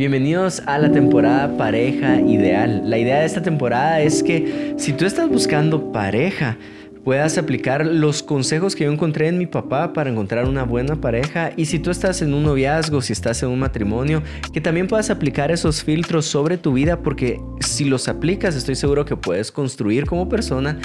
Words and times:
Bienvenidos 0.00 0.62
a 0.64 0.78
la 0.78 0.90
temporada 0.90 1.58
Pareja 1.58 2.22
Ideal. 2.22 2.88
La 2.88 2.96
idea 2.96 3.20
de 3.20 3.26
esta 3.26 3.42
temporada 3.42 4.00
es 4.00 4.22
que 4.22 4.72
si 4.78 4.94
tú 4.94 5.04
estás 5.04 5.28
buscando 5.28 5.92
pareja, 5.92 6.56
puedas 7.04 7.36
aplicar 7.36 7.84
los 7.84 8.22
consejos 8.22 8.74
que 8.74 8.84
yo 8.84 8.92
encontré 8.92 9.28
en 9.28 9.36
mi 9.36 9.44
papá 9.44 9.92
para 9.92 10.08
encontrar 10.08 10.48
una 10.48 10.64
buena 10.64 10.96
pareja 10.96 11.52
y 11.54 11.66
si 11.66 11.78
tú 11.78 11.90
estás 11.90 12.22
en 12.22 12.32
un 12.32 12.44
noviazgo, 12.44 13.02
si 13.02 13.12
estás 13.12 13.42
en 13.42 13.50
un 13.50 13.58
matrimonio, 13.58 14.22
que 14.54 14.62
también 14.62 14.88
puedas 14.88 15.10
aplicar 15.10 15.50
esos 15.50 15.84
filtros 15.84 16.24
sobre 16.24 16.56
tu 16.56 16.72
vida 16.72 17.02
porque 17.02 17.38
si 17.60 17.84
los 17.84 18.08
aplicas 18.08 18.56
estoy 18.56 18.76
seguro 18.76 19.04
que 19.04 19.16
puedes 19.16 19.52
construir 19.52 20.06
como 20.06 20.30
persona 20.30 20.78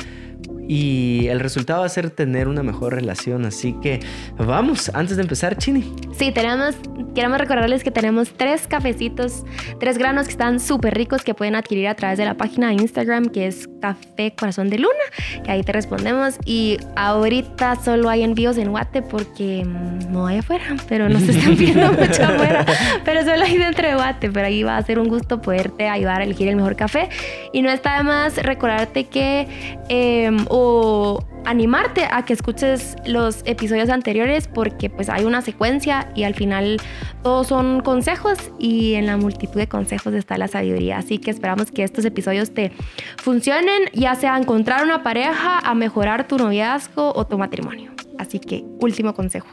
y 0.68 1.27
el 1.27 1.39
resultado 1.39 1.82
va 1.82 1.86
a 1.86 1.89
ser 1.89 2.09
tener 2.09 2.47
una 2.47 2.63
mejor 2.63 2.93
relación. 2.93 3.45
Así 3.45 3.73
que 3.82 4.00
vamos, 4.38 4.91
antes 4.93 5.18
de 5.18 5.23
empezar, 5.23 5.57
Chini. 5.57 5.93
Sí, 6.18 6.32
tenemos, 6.32 6.75
queremos 7.14 7.38
recordarles 7.38 7.84
que 7.84 7.91
tenemos 7.91 8.34
tres 8.36 8.68
cafecitos, 8.68 9.43
tres 9.79 9.97
granos 9.97 10.25
que 10.25 10.32
están 10.32 10.59
súper 10.59 10.96
ricos 10.96 11.23
que 11.23 11.33
pueden 11.33 11.56
adquirir 11.56 11.87
a 11.87 11.96
través 11.96 12.18
de 12.18 12.25
la 12.25 12.36
página 12.36 12.70
de 12.70 12.75
Instagram 12.75 13.25
que 13.25 13.47
es 13.47 13.70
Café 13.82 14.33
Corazón 14.36 14.70
de 14.70 14.79
Luna, 14.79 15.43
que 15.43 15.51
ahí 15.51 15.64
te 15.64 15.71
respondemos. 15.71 16.36
Y 16.46 16.78
ahorita 16.95 17.75
solo 17.84 18.09
hay 18.09 18.23
envíos 18.23 18.57
en 18.57 18.71
Guate 18.71 19.01
porque 19.01 19.64
mm, 19.65 20.11
no 20.11 20.28
hay 20.28 20.39
afuera, 20.39 20.75
pero 20.87 21.09
nos 21.09 21.23
están 21.23 21.56
pidiendo 21.57 21.92
mucho 21.92 22.23
afuera. 22.23 22.65
Pero 23.04 23.21
solo 23.21 23.43
hay 23.43 23.57
dentro 23.57 23.87
de 23.87 23.95
Guate, 23.95 24.32
pero 24.32 24.47
ahí 24.47 24.64
va 24.64 24.78
a 24.78 24.84
ser 24.84 25.00
un 25.00 25.07
gusto 25.07 25.42
poderte 25.42 25.87
ayudar 25.89 26.21
a 26.21 26.23
elegir 26.23 26.47
el 26.47 26.56
mejor 26.56 26.75
café. 26.75 27.09
Y 27.54 27.61
no 27.61 27.70
está 27.71 27.97
de 27.97 28.04
más 28.04 28.37
recordarte 28.37 29.06
que... 29.06 29.47
Eh, 29.89 30.32
o 30.57 31.19
animarte 31.43 32.08
a 32.09 32.23
que 32.23 32.31
escuches 32.31 32.95
los 33.05 33.41
episodios 33.44 33.89
anteriores 33.89 34.47
porque 34.47 34.89
pues 34.89 35.09
hay 35.09 35.25
una 35.25 35.41
secuencia 35.41 36.09
y 36.16 36.23
al 36.23 36.33
final 36.33 36.78
todos 37.23 37.47
son 37.47 37.81
consejos 37.81 38.38
y 38.58 38.94
en 38.94 39.05
la 39.05 39.17
multitud 39.17 39.59
de 39.59 39.67
consejos 39.67 40.14
está 40.14 40.38
la 40.38 40.47
sabiduría. 40.47 40.97
Así 40.97 41.17
que 41.17 41.30
esperamos 41.30 41.72
que 41.72 41.83
estos 41.83 42.05
episodios 42.05 42.53
te 42.53 42.72
funcionen, 43.17 43.89
ya 43.92 44.16
sea 44.16 44.38
encontrar 44.38 44.86
una 44.86 45.03
pareja, 45.03 45.59
a 45.59 45.75
mejorar 45.75 46.25
tu 46.25 46.38
noviazgo 46.38 47.14
o 47.14 47.28
tu 47.28 47.38
matrimonio. 47.38 47.92
Así 48.17 48.40
que 48.40 48.64
último 48.80 49.14
consejo. 49.14 49.47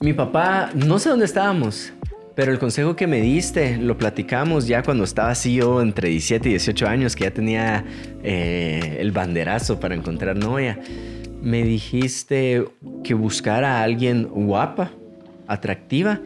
Mi 0.00 0.14
papá, 0.14 0.70
no 0.74 0.98
sé 0.98 1.10
dónde 1.10 1.26
estábamos, 1.26 1.92
pero 2.38 2.52
el 2.52 2.60
consejo 2.60 2.94
que 2.94 3.08
me 3.08 3.20
diste, 3.20 3.78
lo 3.78 3.98
platicamos 3.98 4.68
ya 4.68 4.84
cuando 4.84 5.02
estaba 5.02 5.30
así 5.30 5.56
yo 5.56 5.82
entre 5.82 6.10
17 6.10 6.48
y 6.48 6.52
18 6.52 6.86
años, 6.86 7.16
que 7.16 7.24
ya 7.24 7.32
tenía 7.32 7.84
eh, 8.22 8.98
el 9.00 9.10
banderazo 9.10 9.80
para 9.80 9.96
encontrar 9.96 10.36
novia. 10.36 10.78
Me 11.42 11.64
dijiste 11.64 12.64
que 13.02 13.14
buscara 13.14 13.80
a 13.80 13.82
alguien 13.82 14.28
guapa, 14.28 14.92
atractiva, 15.48 16.20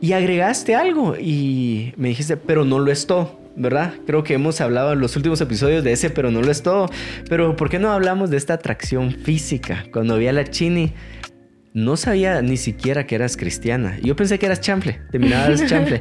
y 0.00 0.14
agregaste 0.14 0.74
algo 0.74 1.14
y 1.20 1.92
me 1.98 2.08
dijiste, 2.08 2.38
pero 2.38 2.64
no 2.64 2.78
lo 2.78 2.90
es 2.90 3.06
todo. 3.06 3.38
¿verdad? 3.54 3.92
Creo 4.06 4.24
que 4.24 4.32
hemos 4.32 4.62
hablado 4.62 4.94
en 4.94 5.00
los 5.00 5.16
últimos 5.16 5.42
episodios 5.42 5.84
de 5.84 5.92
ese, 5.92 6.08
pero 6.08 6.30
no 6.30 6.40
lo 6.40 6.50
es 6.50 6.62
todo. 6.62 6.88
Pero 7.28 7.56
¿por 7.56 7.68
qué 7.68 7.78
no 7.78 7.92
hablamos 7.92 8.30
de 8.30 8.38
esta 8.38 8.54
atracción 8.54 9.12
física? 9.12 9.84
Cuando 9.92 10.16
vi 10.16 10.28
a 10.28 10.32
la 10.32 10.44
Chini, 10.44 10.94
no 11.72 11.96
sabía 11.96 12.42
ni 12.42 12.56
siquiera 12.56 13.06
que 13.06 13.14
eras 13.14 13.36
cristiana. 13.36 13.98
Yo 14.02 14.16
pensé 14.16 14.38
que 14.38 14.46
eras 14.46 14.60
chample, 14.60 15.00
te 15.10 15.18
mirabas 15.18 15.64
chample. 15.66 16.00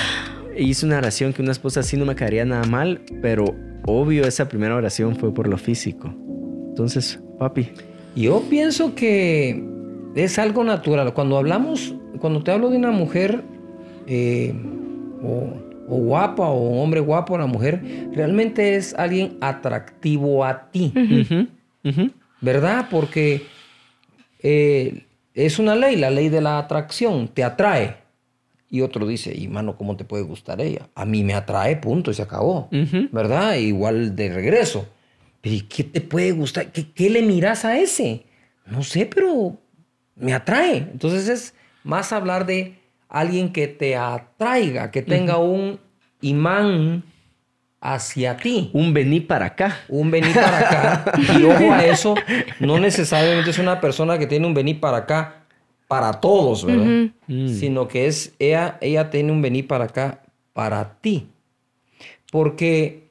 Hice 0.56 0.86
una 0.86 0.98
oración 0.98 1.32
que 1.32 1.42
una 1.42 1.52
esposa 1.52 1.80
así 1.80 1.96
no 1.96 2.04
me 2.04 2.14
caería 2.14 2.44
nada 2.44 2.64
mal, 2.64 3.00
pero 3.22 3.56
obvio 3.86 4.26
esa 4.26 4.48
primera 4.48 4.74
oración 4.76 5.16
fue 5.16 5.32
por 5.32 5.48
lo 5.48 5.56
físico. 5.56 6.14
Entonces, 6.68 7.20
papi. 7.38 7.70
Yo 8.14 8.42
pienso 8.50 8.94
que 8.94 9.64
es 10.14 10.38
algo 10.38 10.64
natural. 10.64 11.14
Cuando 11.14 11.38
hablamos, 11.38 11.94
cuando 12.18 12.42
te 12.42 12.50
hablo 12.50 12.70
de 12.70 12.76
una 12.76 12.90
mujer 12.90 13.42
eh, 14.06 14.54
o, 15.22 15.96
guapa 15.96 16.46
o 16.48 16.68
un 16.68 16.84
hombre 16.84 17.00
guapo, 17.00 17.34
una 17.34 17.46
mujer, 17.46 17.82
realmente 18.12 18.76
es 18.76 18.94
alguien 18.94 19.38
atractivo 19.40 20.44
a 20.44 20.70
ti. 20.70 20.92
¿Verdad? 22.40 22.86
Porque 22.90 23.42
eh, 24.42 25.06
es 25.34 25.58
una 25.58 25.74
ley, 25.74 25.96
la 25.96 26.10
ley 26.10 26.28
de 26.28 26.40
la 26.40 26.58
atracción, 26.58 27.28
te 27.28 27.44
atrae. 27.44 27.96
Y 28.68 28.82
otro 28.82 29.06
dice, 29.06 29.34
y 29.36 29.48
mano, 29.48 29.76
¿cómo 29.76 29.96
te 29.96 30.04
puede 30.04 30.22
gustar 30.22 30.60
ella? 30.60 30.88
A 30.94 31.04
mí 31.04 31.24
me 31.24 31.34
atrae, 31.34 31.76
punto, 31.76 32.10
y 32.10 32.14
se 32.14 32.22
acabó. 32.22 32.68
¿Verdad? 33.10 33.56
Igual 33.56 34.14
de 34.14 34.32
regreso. 34.32 34.86
Pero 35.40 35.64
qué 35.68 35.84
te 35.84 36.00
puede 36.00 36.32
gustar? 36.32 36.70
¿Qué, 36.70 37.10
le 37.10 37.22
miras 37.22 37.64
a 37.64 37.78
ese? 37.78 38.24
No 38.66 38.84
sé, 38.84 39.06
pero 39.06 39.56
me 40.14 40.34
atrae. 40.34 40.76
Entonces 40.76 41.28
es 41.28 41.54
más 41.82 42.12
hablar 42.12 42.46
de 42.46 42.76
alguien 43.08 43.52
que 43.52 43.66
te 43.66 43.96
atraiga, 43.96 44.90
que 44.92 45.02
tenga 45.02 45.38
un 45.38 45.80
imán 46.20 47.02
hacia 47.80 48.36
ti. 48.36 48.70
Un 48.72 48.92
vení 48.92 49.20
para 49.20 49.46
acá. 49.46 49.80
Un 49.88 50.10
vení 50.10 50.32
para 50.32 50.58
acá. 50.58 51.12
y 51.38 51.44
ojo 51.44 51.72
a 51.72 51.84
eso, 51.84 52.14
no 52.58 52.78
necesariamente 52.78 53.50
es 53.50 53.58
una 53.58 53.80
persona 53.80 54.18
que 54.18 54.26
tiene 54.26 54.46
un 54.46 54.54
vení 54.54 54.74
para 54.74 54.98
acá 54.98 55.44
para 55.88 56.12
todos, 56.12 56.64
¿verdad? 56.64 57.10
Mm. 57.26 57.48
Sino 57.48 57.88
que 57.88 58.06
es, 58.06 58.34
ella, 58.38 58.78
ella 58.80 59.10
tiene 59.10 59.32
un 59.32 59.42
vení 59.42 59.62
para 59.62 59.84
acá 59.84 60.22
para 60.52 61.00
ti. 61.00 61.26
Porque, 62.30 63.08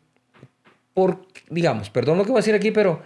por, 0.93 1.25
digamos, 1.49 1.89
perdón 1.89 2.17
lo 2.17 2.23
que 2.23 2.31
voy 2.31 2.37
a 2.37 2.41
decir 2.43 2.55
aquí, 2.55 2.71
pero 2.71 3.01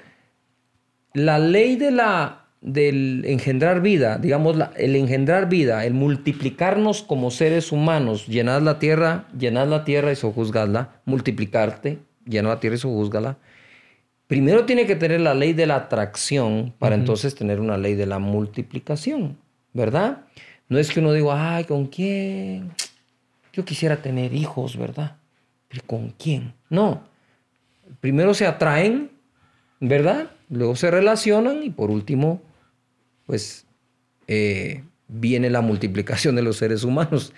la 1.14 1.40
ley 1.40 1.76
de 1.76 1.92
la 1.92 2.43
del 2.64 3.26
engendrar 3.26 3.82
vida, 3.82 4.18
digamos, 4.18 4.56
el 4.78 4.96
engendrar 4.96 5.50
vida, 5.50 5.86
el 5.86 5.94
multiplicarnos 5.94 7.04
como 7.04 7.30
seres 7.30 7.74
humanos, 7.74 8.26
llenar 8.26 8.62
la 8.62 8.80
tierra, 8.80 9.28
llenar 9.38 9.68
la 9.68 9.84
tierra 9.84 10.14
y 10.14 10.16
sojuzgarla, 10.16 11.02
multiplicarte, 11.04 12.00
llenar 12.26 12.54
la 12.54 12.60
tierra 12.62 12.78
y 12.78 12.80
sojuzgarla. 12.80 13.38
Primero 14.28 14.66
tiene 14.66 14.86
que 14.86 14.96
tener 14.96 15.20
la 15.20 15.34
ley 15.34 15.52
de 15.52 15.68
la 15.68 15.76
atracción 15.76 16.74
para 16.80 16.96
entonces 16.96 17.36
tener 17.36 17.60
una 17.60 17.78
ley 17.78 17.96
de 17.96 18.06
la 18.06 18.20
multiplicación, 18.20 19.38
¿verdad? 19.74 20.20
No 20.70 20.80
es 20.80 20.90
que 20.90 21.02
uno 21.02 21.12
diga, 21.12 21.58
ay, 21.58 21.66
¿con 21.66 21.88
quién? 21.88 22.72
Yo 23.52 23.66
quisiera 23.66 23.98
tener 23.98 24.34
hijos, 24.34 24.78
¿verdad? 24.78 25.18
¿Pero 25.68 25.84
con 25.86 26.12
quién? 26.12 26.54
No. 26.70 27.04
Primero 28.00 28.34
se 28.34 28.48
atraen, 28.48 29.12
¿verdad? 29.82 30.32
Luego 30.50 30.78
se 30.78 30.90
relacionan 30.90 31.62
y 31.62 31.70
por 31.70 31.92
último 31.92 32.42
pues 33.26 33.66
eh, 34.28 34.84
viene 35.08 35.50
la 35.50 35.62
multiplicación 35.62 36.36
de 36.36 36.42
los 36.42 36.58
seres 36.58 36.84
humanos. 36.84 37.34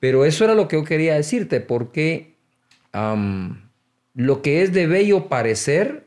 Pero 0.00 0.24
eso 0.24 0.44
era 0.44 0.54
lo 0.54 0.68
que 0.68 0.76
yo 0.76 0.84
quería 0.84 1.14
decirte, 1.14 1.60
porque 1.60 2.34
lo 4.14 4.42
que 4.42 4.62
es 4.62 4.72
de 4.72 4.86
bello 4.86 5.28
parecer, 5.28 6.06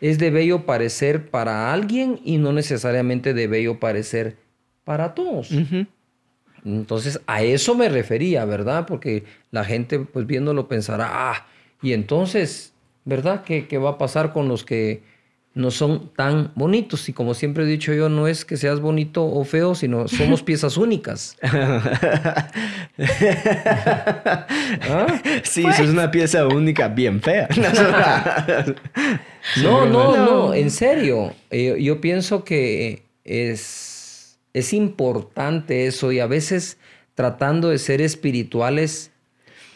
es 0.00 0.18
de 0.18 0.30
bello 0.30 0.64
parecer 0.64 1.30
para 1.30 1.72
alguien 1.72 2.20
y 2.24 2.38
no 2.38 2.52
necesariamente 2.52 3.34
de 3.34 3.46
bello 3.46 3.80
parecer 3.80 4.36
para 4.84 5.14
todos. 5.14 5.50
Entonces, 6.64 7.20
a 7.26 7.42
eso 7.42 7.74
me 7.74 7.88
refería, 7.88 8.44
¿verdad? 8.44 8.86
Porque 8.86 9.24
la 9.50 9.64
gente, 9.64 9.98
pues 10.00 10.26
viéndolo, 10.26 10.66
pensará, 10.66 11.32
ah, 11.32 11.46
y 11.82 11.92
entonces, 11.92 12.72
¿verdad? 13.04 13.44
qué 13.44 13.78
va 13.78 13.90
a 13.90 13.98
pasar 13.98 14.32
con 14.32 14.48
los 14.48 14.64
que 14.64 15.02
no 15.58 15.72
son 15.72 16.10
tan 16.14 16.52
bonitos. 16.54 17.08
Y 17.08 17.12
como 17.12 17.34
siempre 17.34 17.64
he 17.64 17.66
dicho 17.66 17.92
yo, 17.92 18.08
no 18.08 18.28
es 18.28 18.44
que 18.44 18.56
seas 18.56 18.78
bonito 18.78 19.24
o 19.24 19.44
feo, 19.44 19.74
sino 19.74 20.06
somos 20.06 20.42
piezas 20.44 20.76
únicas. 20.76 21.36
¿Ah? 21.42 22.46
Sí, 25.42 25.64
es 25.66 25.80
una 25.80 26.12
pieza 26.12 26.46
única 26.46 26.86
bien 26.86 27.20
fea. 27.20 27.48
no, 29.62 29.86
no, 29.86 30.16
no, 30.16 30.54
en 30.54 30.70
serio. 30.70 31.34
Eh, 31.50 31.76
yo 31.82 32.00
pienso 32.00 32.44
que 32.44 33.02
es, 33.24 34.38
es 34.54 34.72
importante 34.72 35.88
eso 35.88 36.12
y 36.12 36.20
a 36.20 36.28
veces 36.28 36.78
tratando 37.16 37.70
de 37.70 37.78
ser 37.78 38.00
espirituales 38.00 39.10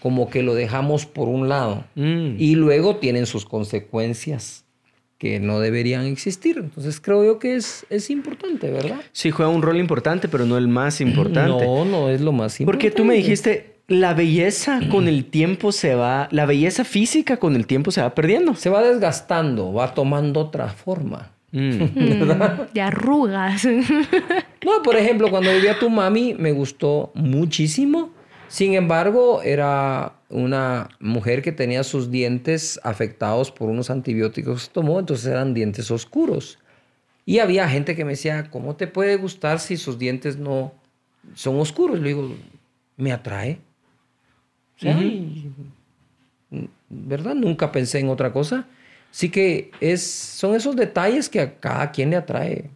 como 0.00 0.30
que 0.30 0.44
lo 0.44 0.54
dejamos 0.54 1.06
por 1.06 1.28
un 1.28 1.48
lado 1.48 1.84
mm. 1.96 2.36
y 2.38 2.54
luego 2.54 2.96
tienen 2.96 3.26
sus 3.26 3.44
consecuencias 3.44 4.61
que 5.22 5.38
no 5.38 5.60
deberían 5.60 6.04
existir. 6.06 6.58
Entonces 6.58 7.00
creo 7.00 7.24
yo 7.24 7.38
que 7.38 7.54
es, 7.54 7.86
es 7.90 8.10
importante, 8.10 8.72
¿verdad? 8.72 9.00
Sí, 9.12 9.30
juega 9.30 9.52
un 9.52 9.62
rol 9.62 9.78
importante, 9.78 10.26
pero 10.26 10.46
no 10.46 10.58
el 10.58 10.66
más 10.66 11.00
importante. 11.00 11.64
No, 11.64 11.84
no 11.84 12.08
es 12.08 12.20
lo 12.20 12.32
más 12.32 12.58
importante. 12.58 12.88
Porque 12.88 12.90
tú 12.90 13.04
me 13.04 13.14
dijiste, 13.14 13.76
la 13.86 14.14
belleza 14.14 14.80
con 14.90 15.06
el 15.06 15.26
tiempo 15.26 15.70
se 15.70 15.94
va, 15.94 16.26
la 16.32 16.44
belleza 16.44 16.82
física 16.82 17.36
con 17.36 17.54
el 17.54 17.68
tiempo 17.68 17.92
se 17.92 18.02
va 18.02 18.16
perdiendo. 18.16 18.56
Se 18.56 18.68
va 18.68 18.82
desgastando, 18.82 19.72
va 19.72 19.94
tomando 19.94 20.40
otra 20.40 20.66
forma. 20.66 21.30
Mm. 21.52 21.84
de 22.74 22.80
arrugas. 22.80 23.64
no, 24.64 24.82
por 24.82 24.96
ejemplo, 24.96 25.30
cuando 25.30 25.52
vivía 25.52 25.78
tu 25.78 25.88
mami 25.88 26.34
me 26.34 26.50
gustó 26.50 27.12
muchísimo. 27.14 28.10
Sin 28.48 28.74
embargo, 28.74 29.40
era 29.40 30.14
una 30.32 30.88
mujer 30.98 31.42
que 31.42 31.52
tenía 31.52 31.84
sus 31.84 32.10
dientes 32.10 32.80
afectados 32.82 33.50
por 33.50 33.68
unos 33.68 33.90
antibióticos 33.90 34.68
que 34.68 34.74
tomó, 34.74 34.98
entonces 34.98 35.26
eran 35.26 35.54
dientes 35.54 35.90
oscuros. 35.90 36.58
Y 37.24 37.38
había 37.38 37.68
gente 37.68 37.94
que 37.94 38.04
me 38.04 38.12
decía, 38.12 38.50
¿cómo 38.50 38.74
te 38.74 38.86
puede 38.86 39.16
gustar 39.16 39.60
si 39.60 39.76
sus 39.76 39.98
dientes 39.98 40.38
no 40.38 40.72
son 41.34 41.60
oscuros? 41.60 42.00
Le 42.00 42.08
digo, 42.08 42.34
me 42.96 43.12
atrae. 43.12 43.58
¿Verdad? 46.88 47.34
Nunca 47.34 47.70
pensé 47.70 48.00
en 48.00 48.08
otra 48.08 48.32
cosa. 48.32 48.66
Sí 49.10 49.28
que 49.28 49.70
es, 49.80 50.02
son 50.02 50.56
esos 50.56 50.74
detalles 50.74 51.28
que 51.28 51.40
a 51.40 51.60
cada 51.60 51.92
quien 51.92 52.10
le 52.10 52.16
atrae. 52.16 52.70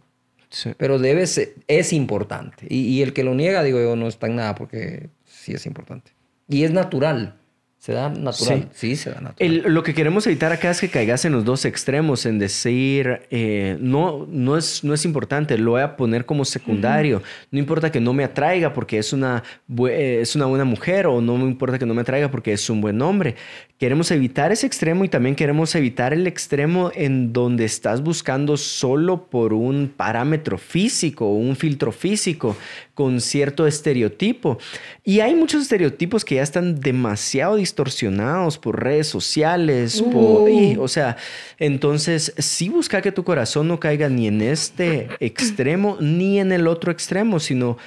Pero 0.77 0.97
debe 0.97 1.27
ser, 1.27 1.55
es 1.67 1.91
importante. 1.91 2.67
Y, 2.69 2.83
y, 2.83 3.01
el 3.01 3.11
que 3.11 3.23
lo 3.23 3.35
niega, 3.35 3.63
digo 3.63 3.81
yo, 3.81 3.97
no 3.97 4.07
está 4.07 4.27
en 4.27 4.37
nada 4.37 4.55
porque 4.55 5.09
sí 5.25 5.51
es 5.53 5.65
importante. 5.65 6.11
Y 6.47 6.63
es 6.63 6.71
natural. 6.71 7.35
Se 7.79 7.93
da 7.93 8.09
natural. 8.09 8.69
Sí, 8.73 8.95
se 8.95 9.11
da 9.11 9.21
natural. 9.21 9.63
lo 9.67 9.83
que 9.83 9.93
queremos 9.93 10.25
evitar 10.25 10.51
acá 10.51 10.71
es 10.71 10.81
que 10.81 10.89
caigas 10.89 11.23
en 11.25 11.31
los 11.31 11.45
dos 11.45 11.63
extremos, 11.63 12.25
en 12.25 12.39
decir, 12.39 13.21
eh, 13.29 13.77
no, 13.79 14.25
no, 14.29 14.57
es, 14.57 14.83
no 14.83 14.93
es 14.95 15.05
importante, 15.05 15.57
lo 15.57 15.71
voy 15.71 15.81
a 15.81 15.95
poner 15.95 16.25
como 16.25 16.43
secundario. 16.43 17.21
No 17.51 17.59
importa 17.59 17.91
que 17.91 18.01
no 18.01 18.13
me 18.13 18.23
atraiga 18.23 18.73
porque 18.73 18.97
es 18.97 19.13
una, 19.13 19.43
es 19.89 20.35
una 20.35 20.47
buena 20.47 20.65
mujer 20.65 21.05
o 21.05 21.21
no 21.21 21.37
me 21.37 21.43
importa 21.45 21.77
que 21.77 21.85
no 21.85 21.93
me 21.93 22.01
atraiga 22.01 22.31
porque 22.31 22.51
es 22.51 22.69
un 22.69 22.81
buen 22.81 23.01
hombre. 23.01 23.35
Queremos 23.77 24.09
evitar 24.09 24.51
ese 24.51 24.65
extremo 24.65 25.05
y 25.05 25.09
también 25.09 25.35
queremos 25.35 25.75
evitar 25.75 26.11
el 26.11 26.25
extremo 26.25 26.91
en 26.95 27.31
donde 27.31 27.63
estás 27.63 28.01
buscando 28.01 28.57
solo 28.57 29.27
por 29.29 29.53
un 29.53 29.93
parámetro 29.95 30.57
físico 30.57 31.27
o 31.27 31.35
un 31.35 31.55
filtro 31.55 31.91
físico 31.91 32.57
con 32.97 33.21
cierto 33.21 33.67
estereotipo. 33.67 34.57
Y 35.03 35.19
hay 35.19 35.35
muchos 35.35 35.61
estereotipos 35.61 36.25
que 36.25 36.33
ya 36.35 36.41
están 36.41 36.79
demasiado 36.79 37.57
distorsionados 37.57 38.57
por 38.57 38.83
redes 38.83 39.05
sociales, 39.05 40.01
por, 40.01 40.49
o 40.79 40.87
sea, 40.87 41.15
entonces 41.59 42.33
sí 42.39 42.69
busca 42.69 43.03
que 43.03 43.11
tu 43.11 43.23
corazón 43.23 43.67
no 43.67 43.79
caiga 43.79 44.09
ni 44.09 44.25
en 44.25 44.41
este 44.41 45.09
extremo 45.19 45.97
ni 46.01 46.39
en 46.39 46.51
el 46.51 46.65
otro 46.65 46.91
extremo, 46.91 47.39
sino 47.39 47.77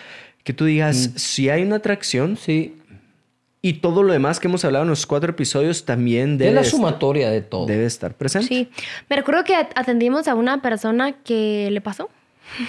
que 0.45 0.53
tú 0.53 0.65
digas, 0.65 1.09
mm. 1.09 1.19
si 1.19 1.51
hay 1.51 1.63
una 1.63 1.77
atracción, 1.77 2.37
sí, 2.37 2.77
y 3.63 3.75
todo 3.75 4.05
lo 4.05 4.13
demás 4.13 4.39
que 4.39 4.47
hemos 4.47 4.65
hablado 4.65 4.85
en 4.85 4.91
los 4.91 5.07
cuatro 5.07 5.31
episodios 5.31 5.85
también 5.85 6.39
debe... 6.39 6.51
Es 6.51 6.55
la 6.55 6.65
sumatoria 6.65 7.31
de 7.31 7.41
todo. 7.41 7.67
Debe 7.67 7.85
estar 7.85 8.15
presente. 8.15 8.47
Sí. 8.47 8.71
Me 9.09 9.17
recuerdo 9.17 9.43
que 9.43 9.57
atendimos 9.57 10.29
a 10.29 10.37
una 10.37 10.63
persona 10.63 11.15
que 11.25 11.69
le 11.73 11.81
pasó. 11.81 12.09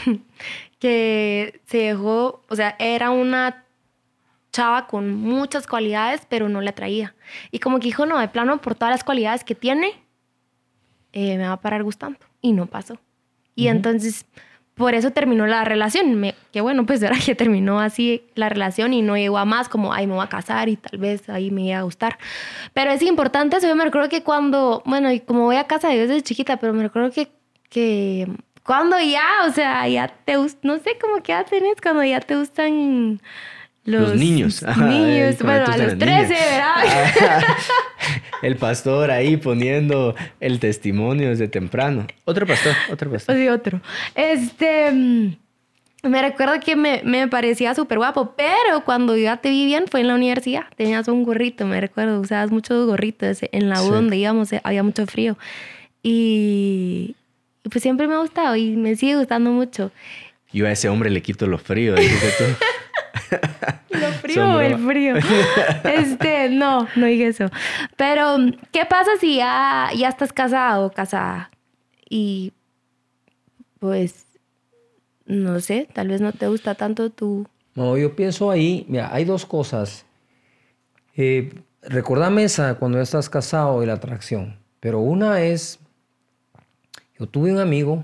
que 0.79 1.61
se 1.65 1.77
dejó... 1.77 2.43
O 2.49 2.55
sea, 2.55 2.75
era 2.79 3.11
una 3.11 3.65
chava 4.51 4.87
con 4.87 5.15
muchas 5.15 5.67
cualidades, 5.67 6.21
pero 6.29 6.49
no 6.49 6.61
le 6.61 6.69
atraía. 6.69 7.15
Y 7.51 7.59
como 7.59 7.79
que 7.79 7.85
dijo, 7.85 8.05
no, 8.05 8.19
de 8.19 8.27
plano, 8.27 8.61
por 8.61 8.75
todas 8.75 8.93
las 8.93 9.03
cualidades 9.03 9.43
que 9.43 9.55
tiene, 9.55 9.93
eh, 11.13 11.37
me 11.37 11.47
va 11.47 11.53
a 11.53 11.61
parar 11.61 11.83
gustando. 11.83 12.19
Y 12.41 12.53
no 12.53 12.65
pasó. 12.65 12.99
Y 13.55 13.67
entonces 13.67 14.25
por 14.75 14.95
eso 14.95 15.11
terminó 15.11 15.45
la 15.45 15.63
relación. 15.63 16.15
Me, 16.15 16.35
que 16.51 16.61
bueno, 16.61 16.85
pues 16.85 17.01
era 17.03 17.17
que 17.17 17.35
terminó 17.35 17.79
así 17.79 18.23
la 18.35 18.49
relación 18.49 18.93
y 18.93 19.01
no 19.01 19.15
llegó 19.15 19.37
a 19.37 19.45
más, 19.45 19.69
como, 19.69 19.93
ay, 19.93 20.07
me 20.07 20.13
voy 20.13 20.23
a 20.23 20.29
casar 20.29 20.69
y 20.69 20.75
tal 20.75 20.99
vez 20.99 21.29
ahí 21.29 21.51
me 21.51 21.63
iba 21.63 21.79
a 21.79 21.83
gustar. 21.83 22.17
Pero 22.73 22.91
es 22.91 23.01
importante 23.01 23.57
eso. 23.57 23.67
Yo 23.67 23.75
me 23.75 23.85
recuerdo 23.85 24.09
que 24.09 24.23
cuando, 24.23 24.81
bueno, 24.85 25.11
y 25.11 25.19
como 25.19 25.45
voy 25.45 25.57
a 25.57 25.67
casa 25.67 25.89
de 25.89 26.07
desde 26.07 26.21
chiquita, 26.21 26.57
pero 26.57 26.73
me 26.73 26.83
recuerdo 26.83 27.11
que, 27.11 27.29
que 27.69 28.27
cuando 28.63 28.99
ya, 28.99 29.45
o 29.47 29.51
sea, 29.51 29.87
ya 29.87 30.07
te 30.07 30.33
no 30.33 30.77
sé 30.79 30.97
cómo 30.99 31.21
que 31.23 31.35
tenés 31.49 31.81
cuando 31.81 32.03
ya 32.03 32.19
te 32.19 32.35
gustan 32.35 33.19
los, 33.83 34.15
niños. 34.15 34.63
niños, 34.77 35.37
bueno, 35.41 35.65
a 35.65 35.77
los 35.77 35.97
13, 35.97 36.33
¿verdad? 36.33 36.75
el 38.43 38.55
pastor 38.55 39.09
ahí 39.09 39.37
poniendo 39.37 40.15
el 40.39 40.59
testimonio 40.59 41.29
desde 41.29 41.47
temprano. 41.47 42.05
Otro 42.25 42.45
pastor, 42.45 42.73
otro 42.91 43.11
pastor. 43.11 43.35
Sí, 43.35 43.47
otro. 43.47 43.81
Este, 44.13 44.91
mm, 44.91 45.35
me 46.03 46.21
recuerdo 46.21 46.59
que 46.59 46.75
me, 46.75 47.01
me 47.03 47.27
parecía 47.27 47.73
súper 47.73 47.97
guapo, 47.97 48.35
pero 48.37 48.85
cuando 48.85 49.15
yo 49.15 49.23
ya 49.23 49.37
te 49.37 49.49
vi 49.49 49.65
bien 49.65 49.85
fue 49.89 50.01
en 50.01 50.07
la 50.07 50.15
universidad. 50.15 50.65
Tenías 50.75 51.07
un 51.07 51.23
gorrito, 51.23 51.65
me 51.65 51.81
recuerdo, 51.81 52.19
usabas 52.19 52.51
muchos 52.51 52.85
gorritos. 52.85 53.39
En 53.51 53.69
la 53.69 53.81
U 53.83 53.91
donde 53.91 54.17
íbamos 54.17 54.53
eh, 54.53 54.61
había 54.63 54.83
mucho 54.83 55.07
frío. 55.07 55.37
Y, 56.03 57.15
pues 57.71 57.81
siempre 57.81 58.07
me 58.07 58.15
ha 58.15 58.19
gustado 58.19 58.55
y 58.55 58.75
me 58.75 58.95
sigue 58.95 59.17
gustando 59.17 59.51
mucho. 59.51 59.91
Yo 60.53 60.67
a 60.67 60.71
ese 60.71 60.89
hombre 60.89 61.09
le 61.09 61.21
quito 61.21 61.47
lo 61.47 61.57
frío, 61.57 61.95
¿Lo 63.89 64.11
frío 64.13 64.55
o 64.55 64.59
el 64.59 64.77
frío? 64.77 65.15
Este, 65.83 66.49
no, 66.49 66.87
no 66.95 67.05
dije 67.05 67.27
eso. 67.27 67.45
Pero, 67.95 68.37
¿qué 68.71 68.85
pasa 68.85 69.11
si 69.19 69.37
ya, 69.37 69.89
ya 69.95 70.09
estás 70.09 70.33
casado 70.33 70.87
o 70.87 70.91
casada? 70.91 71.49
Y, 72.09 72.51
pues, 73.79 74.25
no 75.25 75.59
sé, 75.61 75.87
tal 75.93 76.09
vez 76.09 76.19
no 76.19 76.33
te 76.33 76.47
gusta 76.47 76.75
tanto 76.75 77.09
tu... 77.09 77.47
No, 77.73 77.97
yo 77.97 78.15
pienso 78.15 78.51
ahí, 78.51 78.85
mira, 78.89 79.13
hay 79.13 79.23
dos 79.23 79.45
cosas. 79.45 80.05
Eh, 81.15 81.53
recordame 81.81 82.43
esa 82.43 82.75
cuando 82.75 82.97
ya 82.97 83.03
estás 83.03 83.29
casado 83.29 83.81
y 83.81 83.85
la 83.85 83.93
atracción. 83.93 84.59
Pero 84.81 84.99
una 84.99 85.41
es, 85.41 85.79
yo 87.21 87.27
tuve 87.27 87.51
un 87.51 87.59
amigo, 87.59 88.03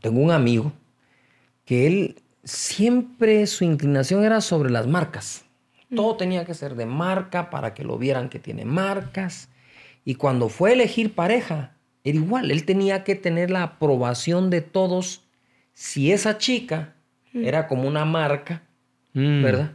tengo 0.00 0.20
un 0.20 0.30
amigo, 0.30 0.72
que 1.66 1.86
él 1.86 2.22
siempre 2.44 3.46
su 3.46 3.62
inclinación 3.62 4.24
era 4.24 4.40
sobre 4.40 4.70
las 4.70 4.86
marcas. 4.86 5.44
Todo 5.94 6.16
tenía 6.16 6.46
que 6.46 6.54
ser 6.54 6.74
de 6.74 6.86
marca 6.86 7.50
para 7.50 7.74
que 7.74 7.84
lo 7.84 7.98
vieran 7.98 8.30
que 8.30 8.38
tiene 8.38 8.64
marcas. 8.64 9.50
Y 10.06 10.14
cuando 10.14 10.48
fue 10.48 10.70
a 10.70 10.72
elegir 10.72 11.14
pareja, 11.14 11.76
era 12.04 12.16
igual. 12.16 12.50
Él 12.50 12.64
tenía 12.64 13.04
que 13.04 13.16
tener 13.16 13.50
la 13.50 13.64
aprobación 13.64 14.48
de 14.48 14.62
todos 14.62 15.24
si 15.74 16.10
esa 16.10 16.38
chica 16.38 16.94
era 17.34 17.68
como 17.68 17.86
una 17.86 18.06
marca, 18.06 18.62
mm. 19.12 19.42
¿verdad? 19.42 19.72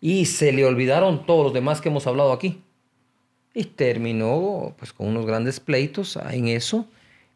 Y 0.00 0.24
se 0.24 0.50
le 0.52 0.64
olvidaron 0.64 1.24
todos 1.24 1.44
los 1.44 1.54
demás 1.54 1.80
que 1.80 1.88
hemos 1.88 2.08
hablado 2.08 2.32
aquí. 2.32 2.64
Y 3.54 3.62
terminó 3.62 4.74
pues 4.76 4.92
con 4.92 5.06
unos 5.06 5.24
grandes 5.24 5.60
pleitos 5.60 6.18
en 6.32 6.48
eso. 6.48 6.88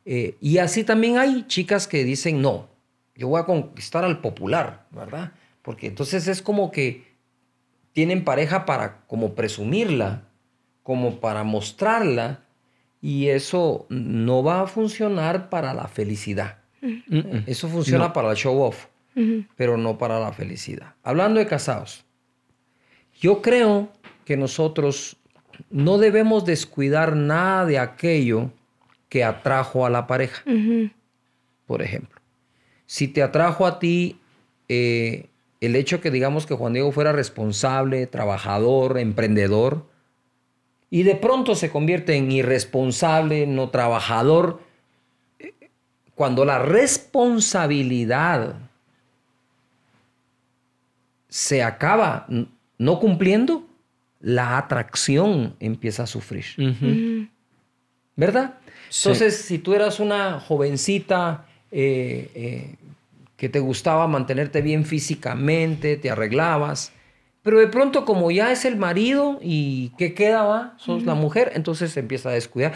Eh, 0.05 0.37
y 0.41 0.59
así 0.59 0.85
también 0.85 1.19
hay 1.19 1.47
chicas 1.47 1.87
que 1.87 2.05
dicen, 2.05 2.43
no, 2.43 2.69
yo 3.15 3.29
voy 3.29 3.41
a 3.41 3.45
conquistar 3.45 4.05
al 4.05 4.21
popular, 4.21 4.87
¿verdad? 4.91 5.33
Porque 5.63 5.87
entonces 5.87 6.27
es 6.29 6.43
como 6.43 6.71
que 6.71 7.05
tienen 7.93 8.25
pareja 8.25 8.65
para 8.65 9.03
como 9.07 9.35
presumirla, 9.35 10.25
como 10.83 11.21
para 11.21 11.45
mostrarla, 11.45 12.45
y 13.01 13.29
eso 13.29 13.87
no 13.89 14.43
va 14.43 14.63
a 14.63 14.67
funcionar 14.67 15.51
para 15.51 15.75
la 15.75 15.89
felicidad. 15.89 16.59
Eso 17.47 17.69
funciona 17.69 18.13
para 18.13 18.31
el 18.31 18.37
show 18.37 18.61
off, 18.61 18.87
pero 19.57 19.77
no 19.77 19.99
para 19.99 20.19
la 20.19 20.33
felicidad. 20.33 20.95
Hablando 21.03 21.39
de 21.39 21.47
casados, 21.47 22.05
yo 23.21 23.43
creo 23.43 23.91
que 24.25 24.37
nosotros 24.37 25.17
no 25.71 25.99
debemos 25.99 26.45
descuidar 26.45 27.15
nada 27.15 27.67
de 27.67 27.79
aquello 27.79 28.51
que 29.13 29.25
atrajo 29.25 29.85
a 29.85 29.91
la 29.91 30.07
pareja. 30.07 30.43
Por 31.67 31.83
ejemplo, 31.83 32.19
si 32.87 33.09
te 33.09 33.23
atrajo 33.23 33.67
a 33.67 33.79
ti 33.79 34.17
eh, 34.71 35.27
el 35.61 35.77
hecho 35.77 36.01
que 36.01 36.11
digamos 36.11 36.47
que 36.47 36.55
Juan 36.55 36.73
Diego 36.73 36.93
fuera 36.93 37.13
responsable, 37.13 38.07
trabajador, 38.07 38.99
emprendedor, 38.99 39.85
y 40.89 41.03
de 41.03 41.15
pronto 41.15 41.55
se 41.57 41.69
convierte 41.69 42.17
en 42.17 42.33
irresponsable, 42.33 43.47
no 43.47 43.69
trabajador, 43.69 44.63
cuando 46.15 46.47
la 46.47 46.59
responsabilidad 46.59 48.61
se 51.29 51.63
acaba 51.63 52.27
no 52.79 52.99
cumpliendo, 52.99 53.67
la 54.21 54.57
atracción 54.57 55.55
empieza 55.61 56.05
a 56.05 56.07
sufrir. 56.07 56.47
¿Verdad? 58.17 58.55
Entonces, 58.95 59.37
si 59.37 59.59
tú 59.59 59.75
eras 59.75 60.01
una 60.01 60.39
jovencita 60.39 61.47
eh, 61.71 62.31
eh, 62.35 62.75
que 63.37 63.49
te 63.49 63.59
gustaba 63.59 64.07
mantenerte 64.07 64.61
bien 64.61 64.85
físicamente, 64.85 65.97
te 65.97 66.11
arreglabas, 66.11 66.93
pero 67.43 67.59
de 67.59 67.67
pronto 67.67 68.05
como 68.05 68.31
ya 68.31 68.53
es 68.53 68.65
el 68.65 68.77
marido 68.77 69.39
y 69.43 69.91
¿qué 69.99 70.15
queda? 70.15 70.45
Va? 70.45 70.75
Sos 70.79 71.05
la 71.05 71.15
mujer, 71.15 71.53
entonces 71.55 71.91
se 71.93 72.01
empieza 72.01 72.29
a 72.29 72.33
descuidar. 72.33 72.75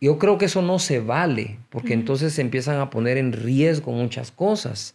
Yo 0.00 0.18
creo 0.18 0.38
que 0.38 0.46
eso 0.46 0.62
no 0.62 0.78
se 0.78 1.00
vale, 1.00 1.58
porque 1.70 1.92
entonces 1.92 2.32
se 2.32 2.40
empiezan 2.40 2.80
a 2.80 2.90
poner 2.90 3.18
en 3.18 3.32
riesgo 3.32 3.92
muchas 3.92 4.30
cosas. 4.30 4.94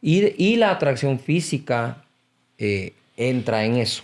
Y, 0.00 0.56
la 0.56 0.70
atracción 0.70 1.18
física 1.18 2.04
eh, 2.56 2.92
entra 3.16 3.64
en 3.64 3.76
eso, 3.76 4.02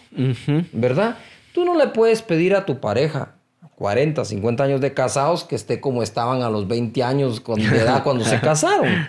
¿verdad? 0.73 1.19
Tú 1.53 1.65
no 1.65 1.77
le 1.79 1.89
puedes 1.89 2.23
pedir 2.23 2.55
a 2.55 2.67
tu 2.67 2.81
pareja 2.81 3.35
40, 3.77 4.25
50 4.25 4.65
años 4.65 4.81
de 4.81 4.95
casados 4.95 5.45
que 5.45 5.57
esté 5.57 5.81
como 5.81 6.03
estaban 6.03 6.43
a 6.43 6.51
los 6.51 6.69
20 6.69 7.03
años 7.03 7.43
de 7.45 7.77
edad 7.77 8.03
cuando 8.03 8.25
se 8.25 8.41
casaron 8.43 9.07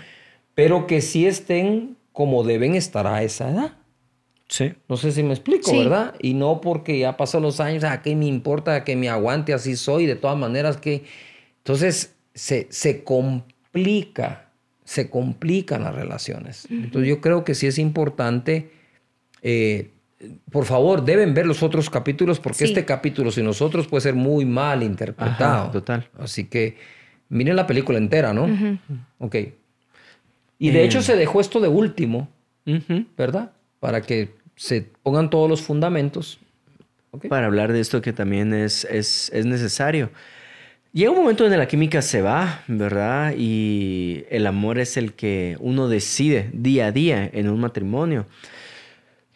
pero 0.55 0.87
que 0.87 1.01
sí 1.01 1.27
estén 1.27 1.97
como 2.13 2.43
deben 2.43 2.73
estar 2.73 3.05
a 3.05 3.21
esa 3.21 3.51
edad. 3.51 3.73
Sí. 4.47 4.73
No 4.87 4.95
sé 4.95 5.11
si 5.11 5.21
me 5.21 5.33
explico, 5.33 5.77
¿verdad? 5.77 6.15
Y 6.21 6.33
no 6.33 6.61
porque 6.61 6.97
ya 6.97 7.17
pasan 7.17 7.41
los 7.41 7.59
años, 7.59 7.83
¿a 7.83 8.01
qué 8.01 8.15
me 8.15 8.25
importa 8.25 8.83
que 8.83 8.95
me 8.95 9.09
aguante? 9.09 9.53
Así 9.53 9.75
soy, 9.75 10.05
de 10.05 10.15
todas 10.15 10.37
maneras 10.37 10.77
que... 10.77 11.03
Entonces 11.57 12.15
se, 12.33 12.67
se 12.69 13.03
complica, 13.03 14.51
se 14.85 15.09
complican 15.09 15.83
las 15.83 15.95
relaciones. 15.95 16.67
Entonces 16.69 17.09
yo 17.09 17.21
creo 17.21 17.43
que 17.43 17.53
sí 17.53 17.67
es 17.67 17.79
importante 17.79 18.71
eh, 19.41 19.89
por 20.51 20.65
favor, 20.65 21.03
deben 21.03 21.33
ver 21.33 21.45
los 21.45 21.63
otros 21.63 21.89
capítulos 21.89 22.39
porque 22.39 22.63
este 22.63 22.85
capítulo 22.85 23.31
sin 23.31 23.45
nosotros 23.45 23.87
puede 23.87 24.01
ser 24.01 24.15
muy 24.15 24.45
mal 24.45 24.83
interpretado. 24.83 25.71
total. 25.71 26.07
Así 26.19 26.45
que 26.45 26.77
miren 27.29 27.55
la 27.55 27.67
película 27.67 27.97
entera, 27.97 28.33
¿no? 28.33 28.47
Ok. 29.19 29.35
Y 30.57 30.69
de 30.71 30.83
hecho 30.83 30.99
eh. 30.99 31.03
se 31.03 31.15
dejó 31.15 31.41
esto 31.41 31.59
de 31.59 31.67
último, 31.67 32.29
¿verdad? 33.17 33.51
Para 33.79 34.01
que 34.01 34.33
se 34.55 34.87
pongan 35.03 35.29
todos 35.29 35.49
los 35.49 35.61
fundamentos. 35.61 36.39
Para 37.29 37.45
hablar 37.45 37.71
de 37.71 37.79
esto 37.79 38.01
que 38.01 38.13
también 38.13 38.53
es, 38.53 38.85
es, 38.85 39.31
es 39.33 39.45
necesario. 39.45 40.09
Llega 40.95 41.11
un 41.11 41.17
momento 41.17 41.43
donde 41.43 41.57
la 41.57 41.67
química 41.67 42.01
se 42.01 42.21
va, 42.21 42.63
¿verdad? 42.67 43.33
Y 43.37 44.23
el 44.29 44.47
amor 44.47 44.79
es 44.79 44.95
el 44.95 45.11
que 45.11 45.57
uno 45.59 45.89
decide 45.89 46.49
día 46.53 46.87
a 46.87 46.91
día 46.93 47.29
en 47.33 47.49
un 47.49 47.59
matrimonio. 47.59 48.25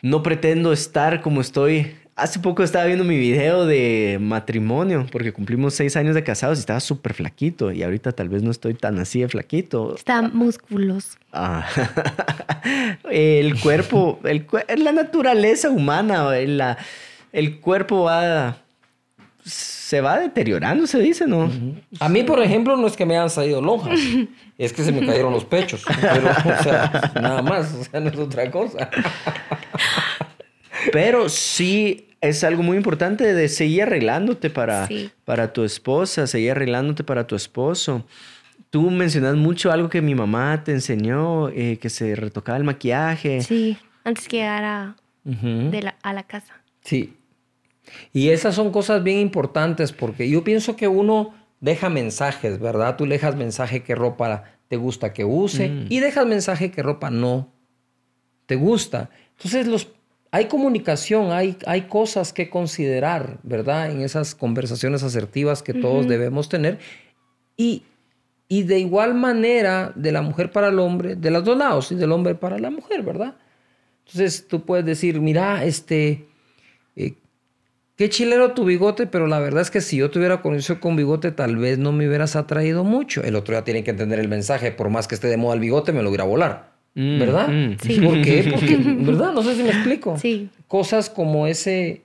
No 0.01 0.23
pretendo 0.23 0.71
estar 0.71 1.21
como 1.21 1.41
estoy. 1.41 1.95
Hace 2.15 2.39
poco 2.39 2.63
estaba 2.63 2.85
viendo 2.85 3.03
mi 3.03 3.17
video 3.17 3.65
de 3.65 4.17
matrimonio, 4.19 5.05
porque 5.11 5.31
cumplimos 5.31 5.73
seis 5.73 5.95
años 5.95 6.15
de 6.15 6.23
casados 6.23 6.57
y 6.57 6.61
estaba 6.61 6.79
súper 6.79 7.13
flaquito. 7.13 7.71
Y 7.71 7.83
ahorita 7.83 8.11
tal 8.11 8.29
vez 8.29 8.43
no 8.43 8.51
estoy 8.51 8.73
tan 8.73 8.99
así 8.99 9.21
de 9.21 9.29
flaquito. 9.29 9.95
Está 9.95 10.21
músculos. 10.21 11.17
Ah. 11.31 11.65
el 13.11 13.59
cuerpo, 13.59 14.19
el, 14.23 14.45
la 14.77 14.91
naturaleza 14.91 15.69
humana, 15.69 16.31
la, 16.45 16.77
el 17.31 17.59
cuerpo 17.59 18.03
va 18.03 18.57
se 19.49 20.01
va 20.01 20.19
deteriorando, 20.19 20.85
se 20.85 20.99
dice, 20.99 21.25
¿no? 21.25 21.51
A 21.99 22.09
mí, 22.09 22.23
por 22.23 22.41
ejemplo, 22.41 22.77
no 22.77 22.87
es 22.87 22.95
que 22.95 23.05
me 23.05 23.17
hayan 23.17 23.29
salido 23.29 23.61
lonjas, 23.61 23.99
es 24.57 24.73
que 24.73 24.83
se 24.83 24.91
me 24.91 25.05
cayeron 25.05 25.33
los 25.33 25.45
pechos. 25.45 25.83
Pero, 25.99 26.29
o 26.29 26.63
sea, 26.63 27.11
nada 27.15 27.41
más, 27.41 27.73
o 27.73 27.83
sea, 27.83 27.99
no 27.99 28.09
es 28.09 28.17
otra 28.17 28.49
cosa. 28.51 28.89
Pero 30.93 31.27
sí 31.27 32.07
es 32.21 32.43
algo 32.43 32.63
muy 32.63 32.77
importante 32.77 33.33
de 33.33 33.49
seguir 33.49 33.83
arreglándote 33.83 34.49
para, 34.49 34.87
para 35.25 35.53
tu 35.53 35.63
esposa, 35.63 36.27
seguir 36.27 36.51
arreglándote 36.51 37.03
para 37.03 37.25
tu 37.25 37.35
esposo. 37.35 38.05
Tú 38.69 38.91
mencionas 38.91 39.35
mucho 39.35 39.71
algo 39.71 39.89
que 39.89 40.01
mi 40.01 40.13
mamá 40.13 40.63
te 40.63 40.71
enseñó, 40.71 41.49
eh, 41.49 41.79
que 41.81 41.89
se 41.89 42.15
retocaba 42.15 42.57
el 42.57 42.63
maquillaje. 42.63 43.41
Sí, 43.41 43.77
antes 44.03 44.27
que 44.27 44.37
llegara 44.37 44.95
de 45.23 45.81
la, 45.81 45.95
a 46.03 46.13
la 46.13 46.23
casa. 46.23 46.61
Sí, 46.83 47.15
y 48.13 48.29
esas 48.29 48.55
son 48.55 48.71
cosas 48.71 49.03
bien 49.03 49.19
importantes 49.19 49.91
porque 49.91 50.29
yo 50.29 50.43
pienso 50.43 50.75
que 50.75 50.87
uno 50.87 51.33
deja 51.59 51.89
mensajes, 51.89 52.59
¿verdad? 52.59 52.95
Tú 52.95 53.05
dejas 53.05 53.35
mensaje 53.35 53.83
que 53.83 53.95
ropa 53.95 54.43
te 54.67 54.77
gusta 54.77 55.13
que 55.13 55.25
use 55.25 55.69
mm. 55.69 55.85
y 55.89 55.99
dejas 55.99 56.25
mensaje 56.25 56.71
que 56.71 56.83
ropa 56.83 57.09
no 57.09 57.51
te 58.45 58.55
gusta. 58.55 59.09
Entonces 59.37 59.67
los, 59.67 59.89
hay 60.31 60.45
comunicación, 60.45 61.31
hay, 61.31 61.57
hay 61.65 61.83
cosas 61.83 62.33
que 62.33 62.49
considerar, 62.49 63.39
¿verdad? 63.43 63.91
En 63.91 64.01
esas 64.01 64.35
conversaciones 64.35 65.03
asertivas 65.03 65.63
que 65.63 65.73
todos 65.73 66.07
debemos 66.07 66.49
tener. 66.49 66.79
Y, 67.57 67.83
y 68.47 68.63
de 68.63 68.79
igual 68.79 69.15
manera, 69.15 69.91
de 69.95 70.11
la 70.11 70.21
mujer 70.21 70.51
para 70.51 70.67
el 70.67 70.79
hombre, 70.79 71.15
de 71.15 71.31
los 71.31 71.43
dos 71.43 71.57
lados, 71.57 71.91
y 71.91 71.95
del 71.95 72.11
hombre 72.11 72.35
para 72.35 72.59
la 72.59 72.69
mujer, 72.69 73.01
¿verdad? 73.01 73.35
Entonces 74.05 74.47
tú 74.47 74.65
puedes 74.65 74.85
decir, 74.85 75.19
mira, 75.19 75.63
este, 75.63 76.27
qué 77.99 78.07
chilero 78.07 78.53
tu 78.53 78.63
bigote, 78.63 79.07
pero 79.07 79.27
la 79.27 79.39
verdad 79.39 79.61
es 79.61 79.69
que 79.69 79.81
si 79.81 79.97
yo 79.97 80.09
tuviera 80.09 80.41
conocido 80.41 80.79
con 80.79 80.95
bigote, 80.95 81.33
tal 81.33 81.57
vez 81.57 81.77
no 81.77 81.91
me 81.91 82.07
hubieras 82.07 82.37
atraído 82.37 82.85
mucho. 82.85 83.21
El 83.23 83.35
otro 83.35 83.55
ya 83.55 83.65
tiene 83.65 83.83
que 83.83 83.91
entender 83.91 84.19
el 84.19 84.29
mensaje, 84.29 84.71
por 84.71 84.89
más 84.89 85.05
que 85.05 85.15
esté 85.15 85.27
de 85.27 85.35
moda 85.35 85.55
el 85.55 85.59
bigote, 85.59 85.91
me 85.91 86.01
lo 86.01 86.07
hubiera 86.07 86.23
a 86.23 86.27
volar. 86.27 86.71
Mm, 86.95 87.19
¿Verdad? 87.19 87.49
Mm. 87.49 87.77
Sí. 87.81 87.99
¿Por 87.99 88.21
qué? 88.21 88.49
Porque, 88.55 88.77
¿verdad? 88.77 89.33
No 89.33 89.43
sé 89.43 89.53
si 89.53 89.63
me 89.63 89.71
explico. 89.71 90.17
Sí. 90.17 90.49
Cosas 90.69 91.09
como 91.09 91.45
ese, 91.45 92.03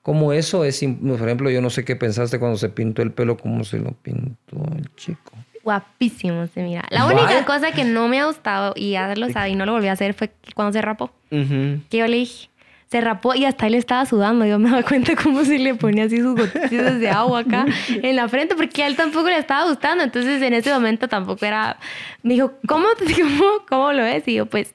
como 0.00 0.32
eso 0.32 0.64
es, 0.64 0.82
por 0.82 1.28
ejemplo, 1.28 1.50
yo 1.50 1.60
no 1.60 1.68
sé 1.68 1.84
qué 1.84 1.94
pensaste 1.94 2.38
cuando 2.38 2.56
se 2.56 2.70
pintó 2.70 3.02
el 3.02 3.12
pelo, 3.12 3.36
cómo 3.36 3.64
se 3.64 3.78
lo 3.80 3.92
pintó 3.92 4.56
el 4.74 4.94
chico. 4.96 5.32
Guapísimo 5.62 6.46
se 6.46 6.62
mira. 6.62 6.86
La 6.88 7.04
única 7.04 7.44
cosa 7.44 7.70
que 7.70 7.84
no 7.84 8.08
me 8.08 8.18
ha 8.18 8.24
gustado, 8.24 8.72
y 8.76 8.92
ya 8.92 9.14
lo 9.14 9.28
sabe 9.28 9.50
y 9.50 9.56
no 9.56 9.66
lo 9.66 9.72
volví 9.72 9.88
a 9.88 9.92
hacer, 9.92 10.14
fue 10.14 10.30
cuando 10.54 10.72
se 10.72 10.80
rapó. 10.80 11.10
Que 11.28 11.98
yo 11.98 12.06
le 12.06 12.16
dije, 12.16 12.48
se 12.94 13.00
rapó 13.00 13.34
y 13.34 13.44
hasta 13.44 13.66
él 13.66 13.74
estaba 13.74 14.06
sudando. 14.06 14.46
Yo 14.46 14.60
me 14.60 14.70
doy 14.70 14.84
cuenta 14.84 15.16
cómo 15.16 15.44
si 15.44 15.58
le 15.58 15.74
ponía 15.74 16.04
así 16.04 16.18
sus 16.18 16.36
gotitas 16.36 17.00
de 17.00 17.10
agua 17.10 17.40
acá 17.40 17.66
en 17.88 18.14
la 18.14 18.28
frente, 18.28 18.54
porque 18.54 18.84
a 18.84 18.86
él 18.86 18.94
tampoco 18.94 19.28
le 19.28 19.38
estaba 19.38 19.68
gustando. 19.68 20.04
Entonces 20.04 20.40
en 20.40 20.54
ese 20.54 20.72
momento 20.72 21.08
tampoco 21.08 21.44
era. 21.44 21.76
Me 22.22 22.34
dijo, 22.34 22.52
¿cómo, 22.68 22.86
cómo, 23.16 23.44
cómo 23.68 23.92
lo 23.92 24.04
ves? 24.04 24.28
Y 24.28 24.34
yo, 24.34 24.46
pues. 24.46 24.74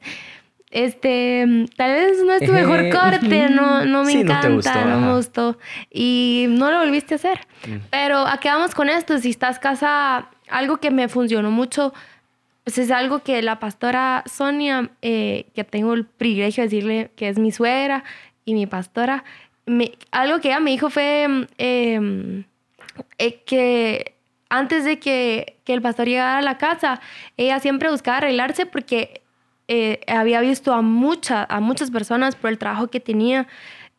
Este, 0.71 1.65
tal 1.77 1.93
vez 1.93 2.21
no 2.23 2.33
es 2.33 2.45
tu 2.45 2.51
mejor 2.51 2.89
corte, 2.91 3.49
no, 3.49 3.85
no 3.85 4.03
me 4.03 4.11
encanta, 4.11 4.85
no, 4.85 4.99
me 4.99 5.15
gustó. 5.15 5.57
Y 5.89 6.45
no 6.49 6.69
lo 6.69 6.79
volviste 6.79 7.15
a 7.15 7.17
hacer. 7.17 7.39
Mm. 7.67 7.77
Pero 7.89 8.19
¿a 8.27 8.37
qué 8.37 8.49
vamos 8.49 8.75
con 8.75 8.87
esto? 8.87 9.17
Si 9.17 9.31
estás 9.31 9.57
casa, 9.57 10.27
algo 10.47 10.77
que 10.77 10.91
me 10.91 11.07
funcionó 11.07 11.49
mucho 11.49 11.91
pues 12.69 12.77
es 12.77 12.91
algo 12.91 13.23
que 13.23 13.41
la 13.41 13.59
pastora 13.59 14.23
Sonia, 14.27 14.91
eh, 15.01 15.47
que 15.55 15.63
tengo 15.63 15.95
el 15.95 16.05
privilegio 16.05 16.61
de 16.61 16.69
decirle 16.69 17.11
que 17.15 17.27
es 17.27 17.39
mi 17.39 17.51
suegra 17.51 18.03
y 18.45 18.53
mi 18.53 18.67
pastora, 18.67 19.23
me, 19.65 19.93
algo 20.11 20.39
que 20.39 20.49
ella 20.49 20.59
me 20.59 20.69
dijo 20.69 20.91
fue 20.91 21.47
em, 21.57 22.43
eh, 23.17 23.41
que 23.43 24.13
antes 24.49 24.85
de 24.85 24.99
que, 24.99 25.57
que, 25.63 25.73
el 25.73 25.81
pastor 25.81 26.05
llegara 26.05 26.37
a 26.37 26.41
la 26.43 26.59
casa, 26.59 27.01
ella 27.37 27.59
siempre 27.59 27.89
buscaba 27.89 28.17
arreglarse 28.17 28.67
porque 28.67 29.23
eh, 29.67 30.01
había 30.05 30.39
visto 30.39 30.71
a, 30.71 30.83
mucha, 30.83 31.47
a 31.49 31.59
muchas 31.61 31.89
personas 31.89 32.35
por 32.35 32.51
el 32.51 32.59
trabajo 32.59 32.89
que 32.89 32.99
tenía 32.99 33.47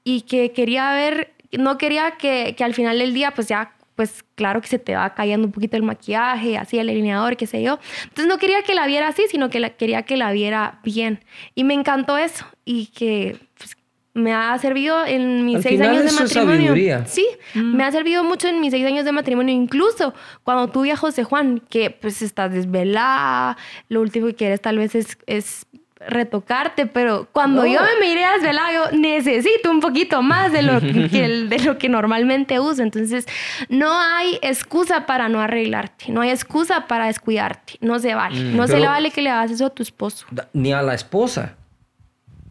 y 0.04 0.20
que 0.20 0.52
quería 0.52 0.92
ver, 0.92 1.32
no 1.58 1.76
quería 1.76 2.12
que, 2.12 2.54
que 2.56 2.62
al 2.62 2.74
final 2.74 3.00
del 3.00 3.14
día 3.14 3.32
pues 3.34 3.48
ya 3.48 3.72
pues 4.00 4.24
claro 4.34 4.62
que 4.62 4.66
se 4.66 4.78
te 4.78 4.94
va 4.94 5.12
cayendo 5.12 5.46
un 5.46 5.52
poquito 5.52 5.76
el 5.76 5.82
maquillaje, 5.82 6.56
así 6.56 6.78
el 6.78 6.88
alineador, 6.88 7.36
qué 7.36 7.46
sé 7.46 7.62
yo. 7.62 7.78
Entonces 8.04 8.28
no 8.28 8.38
quería 8.38 8.62
que 8.62 8.74
la 8.74 8.86
viera 8.86 9.08
así, 9.08 9.24
sino 9.28 9.50
que 9.50 9.60
la, 9.60 9.68
quería 9.76 10.04
que 10.04 10.16
la 10.16 10.32
viera 10.32 10.80
bien. 10.82 11.22
Y 11.54 11.64
me 11.64 11.74
encantó 11.74 12.16
eso 12.16 12.46
y 12.64 12.86
que 12.86 13.36
pues, 13.58 13.76
me 14.14 14.32
ha 14.32 14.56
servido 14.58 15.04
en 15.04 15.44
mis 15.44 15.60
seis 15.60 15.78
años 15.82 16.06
de 16.06 16.12
matrimonio. 16.12 17.04
sí, 17.04 17.26
mm. 17.52 17.76
me 17.76 17.84
ha 17.84 17.92
servido 17.92 18.24
mucho 18.24 18.48
en 18.48 18.58
mis 18.62 18.70
seis 18.70 18.86
años 18.86 19.04
de 19.04 19.12
matrimonio, 19.12 19.54
incluso 19.54 20.14
cuando 20.44 20.68
tú 20.68 20.86
y 20.86 20.90
a 20.90 20.96
José 20.96 21.22
Juan, 21.22 21.62
que 21.68 21.90
pues 21.90 22.22
estás 22.22 22.50
desvelada, 22.50 23.58
lo 23.90 24.00
último 24.00 24.28
que 24.28 24.34
quieres 24.34 24.62
tal 24.62 24.78
vez 24.78 24.94
es, 24.94 25.18
es 25.26 25.66
retocarte, 26.00 26.86
pero 26.86 27.28
cuando 27.30 27.66
yo 27.66 27.80
me 27.80 28.06
miré 28.06 28.24
a 28.24 28.36
yo 28.38 28.96
necesito 28.96 29.70
un 29.70 29.80
poquito 29.80 30.22
más 30.22 30.50
de 30.50 30.62
lo 30.62 30.80
que, 31.10 31.46
de 31.48 31.58
lo 31.58 31.78
que 31.78 31.88
normalmente 31.88 32.58
uso. 32.58 32.82
Entonces, 32.82 33.26
no 33.68 34.00
hay 34.00 34.38
excusa 34.42 35.06
para 35.06 35.28
no 35.28 35.40
arreglarte, 35.40 36.06
no 36.10 36.22
hay 36.22 36.30
excusa 36.30 36.86
para 36.86 37.06
descuidarte, 37.06 37.74
no 37.80 37.98
se 37.98 38.14
vale. 38.14 38.40
Mm, 38.40 38.56
no 38.56 38.66
se 38.66 38.80
le 38.80 38.86
vale 38.86 39.10
que 39.10 39.20
le 39.20 39.30
hagas 39.30 39.50
eso 39.50 39.66
a 39.66 39.70
tu 39.70 39.82
esposo. 39.82 40.26
Ni 40.52 40.72
a 40.72 40.82
la 40.82 40.94
esposa, 40.94 41.56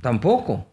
tampoco, 0.01 0.67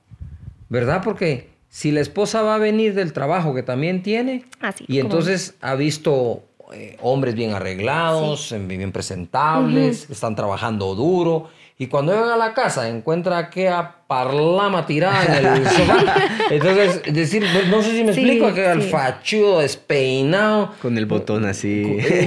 ¿verdad? 0.69 1.03
Porque 1.03 1.51
si 1.69 1.93
la 1.93 2.01
esposa 2.01 2.43
va 2.43 2.57
a 2.57 2.59
venir 2.59 2.95
del 2.95 3.13
trabajo 3.13 3.55
que 3.55 3.63
también 3.63 4.03
tiene, 4.03 4.45
y 4.87 5.01
entonces 5.01 5.57
ha 5.63 5.75
visto 5.75 6.45
eh, 6.75 6.99
hombres 7.01 7.35
bien 7.35 7.55
arreglados, 7.55 8.55
bien 8.67 8.93
presentables, 8.93 10.11
están 10.11 10.37
trabajando 10.37 10.95
duro 10.95 11.49
y 11.79 11.89
cuando 11.89 12.13
llegan 12.13 12.31
a 12.31 12.37
la 12.37 12.55
casa 12.55 12.89
encuentra 12.89 13.51
que 13.51 13.69
a 13.69 13.97
parlama 14.07 14.87
tirada 14.87 15.39
en 15.39 15.47
el 15.47 15.69
sofá. 15.69 16.15
Entonces, 16.51 17.03
decir, 17.13 17.45
no 17.69 17.83
sé 17.83 17.91
si 17.91 18.03
me 18.03 18.13
explico, 18.13 18.55
que 18.55 18.71
el 18.71 18.83
fachudo 18.83 19.61
despeinado. 19.61 20.73
Con 20.81 20.97
el 20.97 21.07
botón 21.07 21.45
así. 21.45 21.99
Eh, 22.07 22.27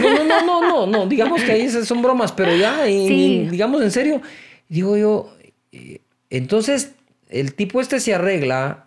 no, 0.00 0.10
no, 0.10 0.24
no, 0.24 0.44
no, 0.44 0.60
no, 0.62 0.86
no, 0.86 1.06
digamos 1.06 1.42
que 1.42 1.52
ahí 1.52 1.68
son 1.68 2.02
bromas, 2.02 2.32
pero 2.32 2.54
ya, 2.56 2.88
y, 2.88 3.48
digamos 3.48 3.82
en 3.82 3.90
serio, 3.90 4.22
digo 4.68 4.96
yo, 4.96 5.32
eh, 5.70 6.00
entonces 6.30 6.94
el 7.28 7.54
tipo 7.54 7.80
este 7.80 8.00
se 8.00 8.14
arregla 8.14 8.86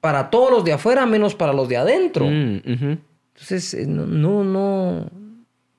para 0.00 0.30
todos 0.30 0.50
los 0.50 0.64
de 0.64 0.72
afuera 0.72 1.06
menos 1.06 1.34
para 1.34 1.52
los 1.52 1.68
de 1.68 1.76
adentro. 1.76 2.26
Mm, 2.26 2.62
entonces, 2.64 3.74
eh, 3.74 3.86
no, 3.86 4.44
no, 4.44 5.10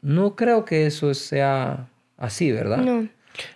no 0.02 0.36
creo 0.36 0.64
que 0.66 0.86
eso 0.86 1.14
sea 1.14 1.90
así, 2.18 2.52
¿verdad? 2.52 2.78
No. 2.78 3.08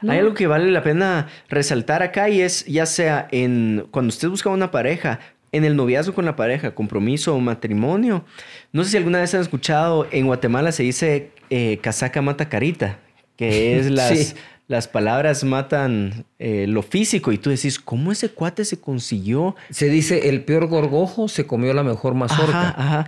Hay 0.07 0.19
algo 0.19 0.33
que 0.33 0.47
vale 0.47 0.71
la 0.71 0.83
pena 0.83 1.27
resaltar 1.49 2.03
acá 2.03 2.29
y 2.29 2.41
es 2.41 2.65
ya 2.65 2.85
sea 2.85 3.27
en 3.31 3.87
cuando 3.91 4.09
usted 4.09 4.29
busca 4.29 4.49
una 4.49 4.71
pareja, 4.71 5.19
en 5.51 5.63
el 5.63 5.75
noviazgo 5.75 6.13
con 6.13 6.25
la 6.25 6.35
pareja, 6.35 6.75
compromiso 6.75 7.33
o 7.33 7.39
matrimonio. 7.39 8.25
No 8.73 8.83
sé 8.83 8.91
si 8.91 8.97
alguna 8.97 9.19
vez 9.19 9.33
han 9.33 9.41
escuchado, 9.41 10.07
en 10.11 10.25
Guatemala 10.25 10.71
se 10.71 10.83
dice 10.83 11.31
eh, 11.49 11.79
casaca 11.81 12.21
mata 12.21 12.49
carita, 12.49 12.99
que 13.37 13.79
es 13.79 13.89
las, 13.89 14.35
las 14.67 14.87
palabras 14.87 15.43
matan 15.43 16.25
eh, 16.39 16.65
lo 16.67 16.81
físico 16.81 17.31
y 17.31 17.37
tú 17.37 17.49
decís, 17.49 17.79
¿cómo 17.79 18.11
ese 18.11 18.29
cuate 18.29 18.65
se 18.65 18.79
consiguió? 18.79 19.55
Se 19.69 19.89
dice, 19.89 20.29
el 20.29 20.43
peor 20.43 20.67
gorgojo 20.67 21.27
se 21.27 21.45
comió 21.45 21.73
la 21.73 21.83
mejor 21.83 22.15
mazorca. 22.15 22.69
Ajá, 22.77 23.07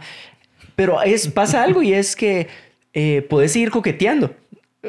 Pero 0.75 1.01
es, 1.01 1.27
pasa 1.27 1.63
algo 1.63 1.81
y 1.81 1.93
es 1.93 2.15
que 2.15 2.47
eh, 2.93 3.25
puedes 3.29 3.51
seguir 3.51 3.71
coqueteando 3.71 4.35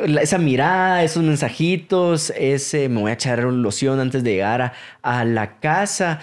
esa 0.04 0.38
mirada, 0.38 1.02
esos 1.02 1.22
mensajitos, 1.22 2.32
ese 2.36 2.88
me 2.88 3.00
voy 3.00 3.10
a 3.10 3.14
echar 3.14 3.42
loción 3.42 4.00
antes 4.00 4.22
de 4.24 4.32
llegar 4.32 4.72
a, 5.02 5.24
la 5.24 5.58
casa. 5.58 6.20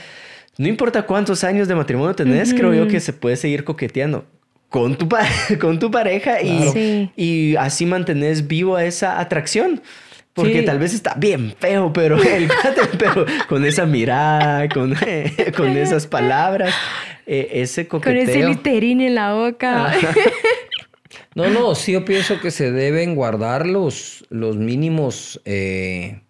No 0.57 0.67
importa 0.67 1.03
cuántos 1.03 1.43
años 1.43 1.67
de 1.67 1.75
matrimonio 1.75 2.15
tenés, 2.15 2.53
creo 2.53 2.73
yo 2.73 2.87
que 2.87 2.99
se 2.99 3.13
puede 3.13 3.35
seguir 3.35 3.63
coqueteando 3.63 4.25
con 4.69 4.97
tu, 4.97 5.07
con 5.59 5.79
tu 5.79 5.91
pareja 5.91 6.41
y, 6.41 7.11
y 7.15 7.55
así 7.57 7.85
mantenés 7.85 8.47
vivo 8.47 8.77
esa 8.79 9.19
atracción. 9.19 9.81
Porque 10.35 10.63
tal 10.63 10.79
vez 10.79 10.93
está 10.93 11.13
bien 11.13 11.55
feo, 11.57 11.93
pero, 11.93 12.21
el, 12.23 12.49
pero 12.99 13.25
con 13.47 13.63
esa 13.63 13.85
mirada, 13.85 14.67
con, 14.67 14.93
con 15.55 15.77
esas 15.77 16.07
palabras, 16.07 16.75
eh, 17.25 17.47
ese 17.53 17.87
coqueteo. 17.87 18.25
Con 18.25 18.29
ese 18.29 18.45
literín 18.45 18.99
en 18.99 19.15
la 19.15 19.33
boca. 19.33 19.93
No, 21.35 21.49
no, 21.49 21.75
sí 21.75 21.91
yo 21.91 22.05
pienso 22.05 22.39
que 22.39 22.49
se 22.49 22.71
deben 22.71 23.13
guardar 23.13 23.67
los, 23.67 24.25
los 24.29 24.55
mínimos, 24.55 25.41
eh, 25.43 26.21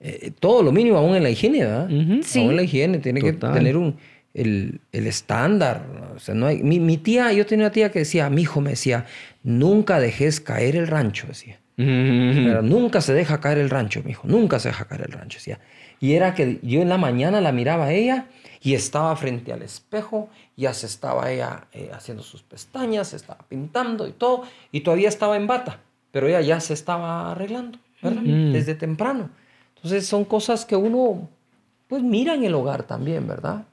eh, 0.00 0.32
todo 0.40 0.64
lo 0.64 0.72
mínimo, 0.72 0.98
aún 0.98 1.14
en 1.14 1.22
la 1.22 1.30
higiene, 1.30 1.60
¿verdad? 1.60 1.88
sí. 2.22 2.40
Aún 2.40 2.50
en 2.50 2.56
la 2.56 2.62
higiene, 2.64 2.98
tiene 2.98 3.22
que 3.22 3.32
tener 3.32 3.76
un, 3.76 3.96
el, 4.34 4.80
estándar. 4.92 5.86
O 6.14 6.18
sea, 6.18 6.34
no 6.34 6.46
hay, 6.46 6.62
mi, 6.62 6.96
tía, 6.98 7.32
yo 7.32 7.46
tenía 7.46 7.66
una 7.66 7.72
tía 7.72 7.90
que 7.90 8.00
decía, 8.00 8.28
mi 8.28 8.42
hijo 8.42 8.60
me 8.60 8.70
decía, 8.70 9.06
nunca 9.42 10.00
dejes 10.00 10.40
caer 10.40 10.76
el 10.76 10.88
rancho, 10.88 11.28
decía. 11.28 11.60
Pero 11.76 12.62
nunca 12.62 13.00
se 13.02 13.12
deja 13.12 13.38
caer 13.38 13.58
el 13.58 13.68
rancho, 13.68 14.02
mi 14.02 14.12
hijo, 14.12 14.26
nunca 14.26 14.58
se 14.58 14.68
deja 14.68 14.86
caer 14.86 15.02
el 15.02 15.12
rancho, 15.12 15.38
decía. 15.38 15.60
Y 16.00 16.14
era 16.14 16.34
que 16.34 16.58
yo 16.62 16.80
en 16.80 16.88
la 16.88 16.98
mañana 16.98 17.40
la 17.40 17.52
miraba 17.52 17.86
a 17.86 17.92
ella 17.92 18.28
y 18.62 18.74
estaba 18.74 19.14
frente 19.16 19.52
al 19.52 19.62
espejo, 19.62 20.30
ya 20.56 20.72
se 20.72 20.86
estaba 20.86 21.30
ella 21.30 21.66
eh, 21.72 21.90
haciendo 21.92 22.22
sus 22.22 22.42
pestañas, 22.42 23.08
se 23.08 23.16
estaba 23.16 23.44
pintando 23.48 24.08
y 24.08 24.12
todo, 24.12 24.44
y 24.72 24.80
todavía 24.80 25.08
estaba 25.08 25.36
en 25.36 25.46
bata, 25.46 25.80
pero 26.12 26.28
ella 26.28 26.40
ya 26.40 26.60
se 26.60 26.72
estaba 26.72 27.32
arreglando, 27.32 27.78
¿verdad? 28.02 28.22
Mm. 28.22 28.52
Desde 28.52 28.74
temprano. 28.74 29.30
Entonces 29.76 30.06
son 30.06 30.24
cosas 30.24 30.64
que 30.64 30.76
uno, 30.76 31.28
pues 31.88 32.02
mira 32.02 32.34
en 32.34 32.44
el 32.44 32.54
hogar 32.54 32.84
también, 32.84 33.26
¿verdad? 33.26 33.64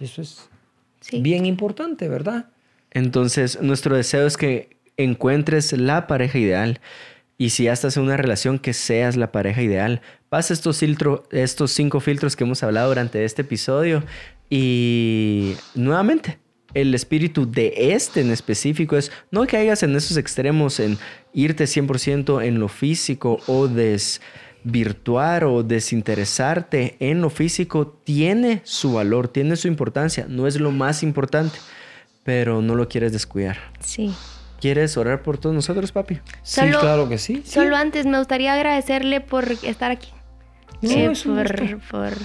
Eso 0.00 0.20
es 0.20 0.48
bien 1.12 1.46
importante, 1.46 2.08
¿verdad? 2.08 2.46
Entonces, 2.90 3.60
nuestro 3.60 3.96
deseo 3.96 4.26
es 4.26 4.36
que 4.36 4.76
encuentres 4.96 5.72
la 5.72 6.06
pareja 6.06 6.38
ideal. 6.38 6.80
Y 7.38 7.50
si 7.50 7.64
ya 7.64 7.72
estás 7.72 7.96
en 7.96 8.04
una 8.04 8.16
relación, 8.16 8.58
que 8.58 8.72
seas 8.72 9.16
la 9.16 9.30
pareja 9.30 9.62
ideal. 9.62 10.00
Pasa 10.28 10.54
estos, 10.54 10.82
estos 11.30 11.70
cinco 11.70 12.00
filtros 12.00 12.34
que 12.34 12.44
hemos 12.44 12.62
hablado 12.62 12.88
durante 12.88 13.24
este 13.24 13.42
episodio. 13.42 14.02
Y 14.48 15.54
nuevamente, 15.74 16.38
el 16.72 16.94
espíritu 16.94 17.50
de 17.50 17.92
este 17.92 18.20
en 18.20 18.30
específico 18.30 18.96
es 18.96 19.12
no 19.30 19.46
caigas 19.46 19.82
en 19.82 19.96
esos 19.96 20.16
extremos, 20.16 20.80
en 20.80 20.98
irte 21.32 21.64
100% 21.64 22.44
en 22.44 22.58
lo 22.58 22.68
físico 22.68 23.40
o 23.46 23.68
desvirtuar 23.68 25.44
o 25.44 25.62
desinteresarte 25.62 26.96
en 27.00 27.20
lo 27.20 27.30
físico. 27.30 27.86
Tiene 28.04 28.62
su 28.64 28.94
valor, 28.94 29.28
tiene 29.28 29.56
su 29.56 29.68
importancia. 29.68 30.26
No 30.28 30.46
es 30.46 30.58
lo 30.58 30.70
más 30.70 31.02
importante, 31.02 31.58
pero 32.24 32.62
no 32.62 32.74
lo 32.74 32.88
quieres 32.88 33.12
descuidar. 33.12 33.58
Sí. 33.80 34.14
¿Quieres 34.60 34.96
orar 34.96 35.22
por 35.22 35.38
todos 35.38 35.54
nosotros, 35.54 35.92
papi? 35.92 36.20
sí, 36.42 36.60
claro 36.80 37.08
que 37.08 37.18
sí. 37.18 37.42
Solo 37.44 37.76
antes 37.76 38.06
me 38.06 38.18
gustaría 38.18 38.54
agradecerle 38.54 39.20
por 39.20 39.50
estar 39.62 39.90
aquí. 39.90 40.10
Eh, 40.82 41.12
por, 41.90 42.18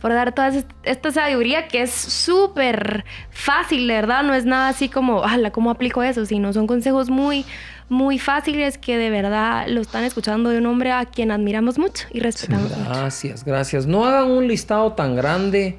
por, 0.00 0.12
dar 0.12 0.32
toda 0.32 0.52
esta 0.84 1.10
sabiduría 1.10 1.66
que 1.66 1.82
es 1.82 1.90
súper 1.90 3.04
fácil, 3.30 3.86
de 3.88 3.94
verdad. 3.94 4.22
No 4.22 4.34
es 4.34 4.44
nada 4.44 4.68
así 4.68 4.88
como, 4.88 5.24
ala, 5.24 5.50
¿cómo 5.50 5.70
aplico 5.70 6.02
eso? 6.02 6.24
Sino 6.24 6.52
son 6.52 6.66
consejos 6.66 7.10
muy, 7.10 7.44
muy 7.88 8.18
fáciles 8.18 8.78
que 8.78 8.96
de 8.96 9.10
verdad 9.10 9.66
lo 9.68 9.80
están 9.80 10.04
escuchando 10.04 10.50
de 10.50 10.58
un 10.58 10.66
hombre 10.66 10.92
a 10.92 11.04
quien 11.04 11.32
admiramos 11.32 11.78
mucho 11.78 12.06
y 12.12 12.20
respetamos 12.20 12.70
gracias, 12.84 13.44
gracias. 13.44 13.86
No 13.86 14.04
hagan 14.04 14.30
un 14.30 14.46
listado 14.46 14.92
tan 14.92 15.16
grande 15.16 15.76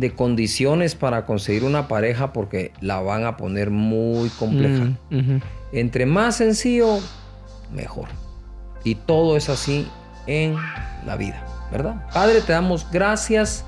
de 0.00 0.12
condiciones 0.14 0.94
para 0.94 1.26
conseguir 1.26 1.62
una 1.62 1.86
pareja 1.86 2.32
porque 2.32 2.72
la 2.80 3.00
van 3.00 3.26
a 3.26 3.36
poner 3.36 3.70
muy 3.70 4.30
compleja. 4.30 4.86
Mm, 5.10 5.38
Entre 5.72 6.06
más 6.06 6.36
sencillo, 6.36 6.98
mejor. 7.72 8.08
Y 8.82 8.94
todo 8.94 9.36
es 9.36 9.50
así 9.50 9.86
en 10.26 10.56
la 11.06 11.16
vida, 11.16 11.44
¿verdad? 11.70 12.06
Padre, 12.14 12.40
te 12.40 12.52
damos 12.52 12.90
gracias 12.90 13.64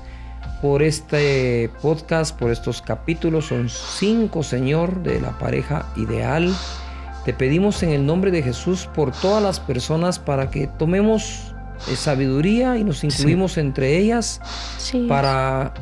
por 0.61 0.81
este 0.81 1.69
podcast, 1.81 2.37
por 2.37 2.49
estos 2.49 2.81
capítulos. 2.81 3.45
Son 3.45 3.69
cinco, 3.69 4.41
Señor, 4.41 5.03
de 5.03 5.21
la 5.21 5.37
pareja 5.37 5.85
ideal. 5.95 6.51
Te 7.25 7.33
pedimos 7.33 7.83
en 7.83 7.89
el 7.89 8.05
nombre 8.05 8.31
de 8.31 8.41
Jesús 8.41 8.89
por 8.95 9.11
todas 9.11 9.41
las 9.43 9.59
personas 9.59 10.17
para 10.17 10.49
que 10.49 10.67
tomemos 10.67 11.53
eh, 11.89 11.95
sabiduría 11.95 12.77
y 12.77 12.83
nos 12.83 13.03
incluimos 13.03 13.57
entre 13.57 13.97
ellas 13.97 14.41
para 15.07 15.73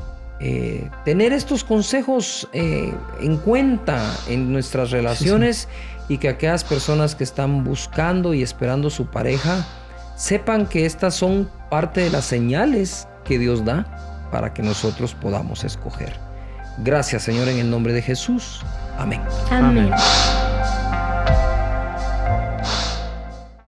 eh, 0.44 0.90
tener 1.06 1.34
estos 1.34 1.64
consejos 1.64 2.50
eh, 2.52 2.92
en 3.20 3.38
cuenta 3.38 4.12
en 4.28 4.52
nuestras 4.52 4.90
relaciones 4.90 5.68
y 6.10 6.18
que 6.18 6.30
aquellas 6.30 6.64
personas 6.64 7.14
que 7.14 7.24
están 7.24 7.64
buscando 7.64 8.34
y 8.34 8.42
esperando 8.42 8.90
su 8.90 9.06
pareja 9.06 9.64
sepan 10.16 10.66
que 10.66 10.88
estas 10.88 11.14
son 11.14 11.48
parte 11.70 12.02
de 12.02 12.10
las 12.10 12.26
señales 12.26 13.08
que 13.24 13.38
Dios 13.38 13.64
da 13.64 13.86
para 14.32 14.52
que 14.52 14.64
nosotros 14.64 15.14
podamos 15.14 15.64
escoger. 15.64 16.14
Gracias 16.80 17.22
Señor 17.22 17.48
en 17.48 17.60
el 17.60 17.70
nombre 17.70 17.94
de 17.94 18.02
Jesús. 18.02 18.62
Amén. 18.98 19.22
Amén. 19.52 19.92